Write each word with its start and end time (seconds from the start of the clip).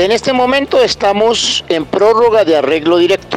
En 0.00 0.12
este 0.12 0.32
momento 0.32 0.80
estamos 0.80 1.62
en 1.68 1.84
prórroga 1.84 2.42
de 2.46 2.56
arreglo 2.56 2.96
directo. 2.96 3.36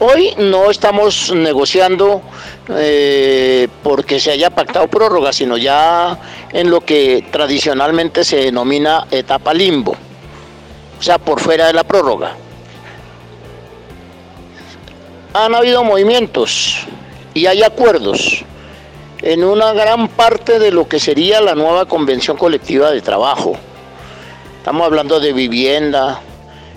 Hoy 0.00 0.34
no 0.36 0.72
estamos 0.72 1.32
negociando 1.32 2.20
eh, 2.68 3.68
porque 3.84 4.18
se 4.18 4.32
haya 4.32 4.50
pactado 4.50 4.88
prórroga, 4.88 5.32
sino 5.32 5.56
ya 5.56 6.18
en 6.52 6.68
lo 6.68 6.80
que 6.80 7.26
tradicionalmente 7.30 8.24
se 8.24 8.38
denomina 8.38 9.06
etapa 9.12 9.54
limbo, 9.54 9.92
o 10.98 11.02
sea, 11.02 11.18
por 11.18 11.38
fuera 11.38 11.68
de 11.68 11.74
la 11.74 11.84
prórroga. 11.84 12.34
Han 15.32 15.54
habido 15.54 15.84
movimientos 15.84 16.88
y 17.34 17.46
hay 17.46 17.62
acuerdos 17.62 18.44
en 19.20 19.44
una 19.44 19.72
gran 19.74 20.08
parte 20.08 20.58
de 20.58 20.72
lo 20.72 20.88
que 20.88 20.98
sería 20.98 21.40
la 21.40 21.54
nueva 21.54 21.84
convención 21.84 22.36
colectiva 22.36 22.90
de 22.90 23.00
trabajo. 23.00 23.56
Estamos 24.62 24.86
hablando 24.86 25.18
de 25.18 25.32
vivienda, 25.32 26.20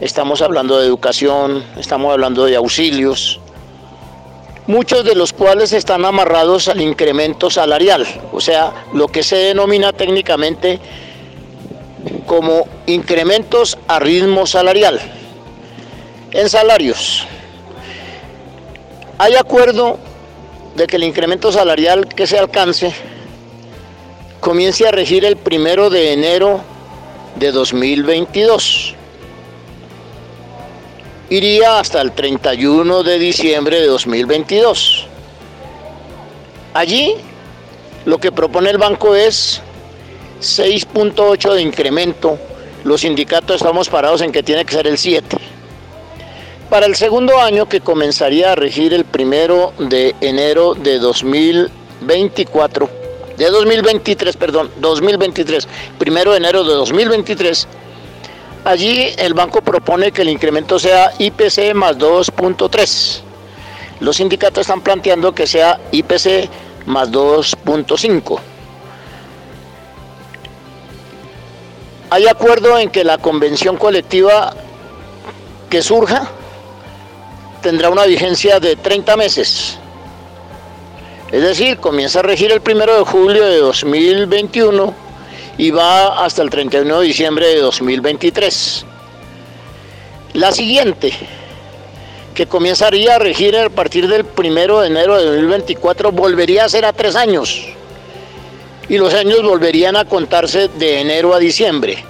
estamos 0.00 0.42
hablando 0.42 0.80
de 0.80 0.86
educación, 0.88 1.62
estamos 1.78 2.12
hablando 2.12 2.44
de 2.44 2.56
auxilios, 2.56 3.38
muchos 4.66 5.04
de 5.04 5.14
los 5.14 5.32
cuales 5.32 5.72
están 5.72 6.04
amarrados 6.04 6.66
al 6.66 6.80
incremento 6.80 7.50
salarial, 7.50 8.04
o 8.32 8.40
sea, 8.40 8.72
lo 8.94 9.06
que 9.06 9.22
se 9.22 9.36
denomina 9.36 9.92
técnicamente 9.92 10.80
como 12.26 12.66
incrementos 12.86 13.78
a 13.86 14.00
ritmo 14.00 14.44
salarial. 14.44 15.00
En 16.32 16.50
salarios, 16.50 17.28
hay 19.18 19.36
acuerdo 19.36 20.00
de 20.74 20.88
que 20.88 20.96
el 20.96 21.04
incremento 21.04 21.52
salarial 21.52 22.08
que 22.08 22.26
se 22.26 22.40
alcance 22.40 22.92
comience 24.40 24.84
a 24.84 24.90
regir 24.90 25.24
el 25.24 25.36
primero 25.36 25.90
de 25.90 26.12
enero 26.12 26.76
de 27.38 27.52
2022. 27.52 28.94
Iría 31.30 31.78
hasta 31.78 32.00
el 32.00 32.12
31 32.12 33.02
de 33.02 33.18
diciembre 33.18 33.80
de 33.80 33.86
2022. 33.86 35.06
Allí 36.74 37.14
lo 38.04 38.18
que 38.18 38.32
propone 38.32 38.70
el 38.70 38.78
banco 38.78 39.14
es 39.14 39.60
6.8 40.40 41.54
de 41.54 41.62
incremento. 41.62 42.38
Los 42.84 43.02
sindicatos 43.02 43.56
estamos 43.56 43.88
parados 43.88 44.22
en 44.22 44.32
que 44.32 44.42
tiene 44.42 44.64
que 44.64 44.74
ser 44.74 44.86
el 44.86 44.96
7. 44.96 45.36
Para 46.70 46.86
el 46.86 46.96
segundo 46.96 47.38
año 47.38 47.68
que 47.68 47.80
comenzaría 47.80 48.52
a 48.52 48.54
regir 48.54 48.92
el 48.92 49.04
primero 49.04 49.72
de 49.78 50.14
enero 50.20 50.74
de 50.74 50.98
2024, 50.98 52.88
de 53.38 53.48
2023, 53.50 54.36
perdón, 54.36 54.70
2023, 54.80 55.68
primero 55.96 56.32
de 56.32 56.38
enero 56.38 56.64
de 56.64 56.74
2023, 56.74 57.68
allí 58.64 59.14
el 59.16 59.32
banco 59.32 59.62
propone 59.62 60.10
que 60.10 60.22
el 60.22 60.28
incremento 60.28 60.78
sea 60.78 61.12
IPC 61.18 61.72
más 61.74 61.96
2.3. 61.96 63.20
Los 64.00 64.16
sindicatos 64.16 64.62
están 64.62 64.80
planteando 64.80 65.32
que 65.32 65.46
sea 65.46 65.78
IPC 65.92 66.50
más 66.86 67.10
2.5. 67.12 68.40
Hay 72.10 72.26
acuerdo 72.26 72.78
en 72.78 72.90
que 72.90 73.04
la 73.04 73.18
convención 73.18 73.76
colectiva 73.76 74.54
que 75.70 75.80
surja 75.82 76.28
tendrá 77.62 77.90
una 77.90 78.04
vigencia 78.04 78.58
de 78.58 78.76
30 78.76 79.16
meses. 79.16 79.78
Es 81.30 81.42
decir, 81.42 81.78
comienza 81.78 82.20
a 82.20 82.22
regir 82.22 82.50
el 82.52 82.60
primero 82.60 82.96
de 82.96 83.04
julio 83.04 83.44
de 83.44 83.58
2021 83.58 84.94
y 85.58 85.70
va 85.70 86.24
hasta 86.24 86.42
el 86.42 86.50
31 86.50 87.00
de 87.00 87.06
diciembre 87.06 87.48
de 87.48 87.60
2023. 87.60 88.86
La 90.34 90.52
siguiente, 90.52 91.12
que 92.34 92.46
comenzaría 92.46 93.16
a 93.16 93.18
regir 93.18 93.56
a 93.56 93.68
partir 93.68 94.08
del 94.08 94.24
primero 94.24 94.80
de 94.80 94.88
enero 94.88 95.18
de 95.18 95.26
2024, 95.26 96.12
volvería 96.12 96.64
a 96.64 96.68
ser 96.68 96.84
a 96.84 96.92
tres 96.92 97.14
años. 97.14 97.66
Y 98.88 98.96
los 98.96 99.12
años 99.12 99.42
volverían 99.42 99.96
a 99.96 100.06
contarse 100.06 100.68
de 100.68 101.00
enero 101.00 101.34
a 101.34 101.38
diciembre. 101.38 102.02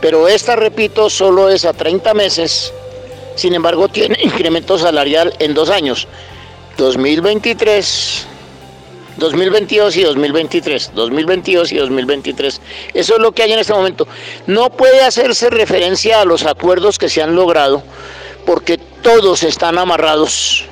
Pero 0.00 0.26
esta, 0.26 0.56
repito, 0.56 1.08
solo 1.10 1.48
es 1.48 1.64
a 1.64 1.72
30 1.72 2.12
meses 2.14 2.72
sin 3.38 3.54
embargo, 3.54 3.88
tiene 3.88 4.18
incremento 4.20 4.76
salarial 4.78 5.32
en 5.38 5.54
dos 5.54 5.70
años, 5.70 6.08
2023, 6.78 8.26
2022 9.16 9.96
y 9.96 10.02
2023, 10.04 10.92
2022 10.94 11.72
y 11.72 11.76
2023. 11.76 12.60
Eso 12.94 13.14
es 13.14 13.20
lo 13.20 13.32
que 13.32 13.42
hay 13.42 13.52
en 13.52 13.58
este 13.58 13.74
momento. 13.74 14.06
No 14.46 14.70
puede 14.70 15.02
hacerse 15.02 15.50
referencia 15.50 16.20
a 16.20 16.24
los 16.24 16.46
acuerdos 16.46 16.98
que 16.98 17.08
se 17.08 17.20
han 17.20 17.34
logrado 17.34 17.82
porque 18.46 18.78
todos 18.78 19.42
están 19.42 19.76
amarrados 19.76 20.66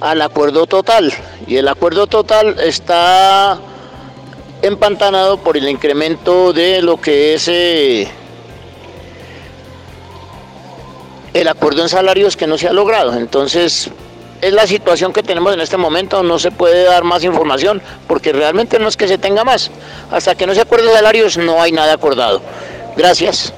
al 0.00 0.20
acuerdo 0.20 0.66
total 0.66 1.12
y 1.46 1.56
el 1.56 1.68
acuerdo 1.68 2.08
total 2.08 2.58
está 2.58 3.60
empantanado 4.62 5.38
por 5.38 5.56
el 5.56 5.68
incremento 5.68 6.52
de 6.52 6.82
lo 6.82 7.00
que 7.00 7.34
es 7.34 7.46
eh, 7.46 8.08
el 11.32 11.48
acuerdo 11.48 11.82
en 11.82 11.88
salarios 11.88 12.36
que 12.36 12.48
no 12.48 12.58
se 12.58 12.66
ha 12.66 12.72
logrado. 12.72 13.16
Entonces, 13.16 13.90
es 14.44 14.52
la 14.52 14.66
situación 14.66 15.14
que 15.14 15.22
tenemos 15.22 15.54
en 15.54 15.60
este 15.60 15.78
momento, 15.78 16.22
no 16.22 16.38
se 16.38 16.50
puede 16.50 16.84
dar 16.84 17.02
más 17.02 17.24
información 17.24 17.80
porque 18.06 18.30
realmente 18.30 18.78
no 18.78 18.88
es 18.88 18.96
que 18.96 19.08
se 19.08 19.16
tenga 19.16 19.42
más. 19.42 19.70
Hasta 20.10 20.34
que 20.34 20.46
no 20.46 20.54
se 20.54 20.60
acuerde 20.60 20.92
salarios 20.92 21.38
no 21.38 21.62
hay 21.62 21.72
nada 21.72 21.94
acordado. 21.94 22.42
Gracias. 22.94 23.54